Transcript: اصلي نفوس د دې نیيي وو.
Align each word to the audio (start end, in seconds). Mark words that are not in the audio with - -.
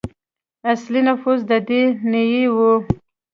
اصلي 0.71 1.01
نفوس 1.07 1.39
د 1.49 1.51
دې 1.67 1.81
نیيي 2.11 2.43
وو. 2.55 2.71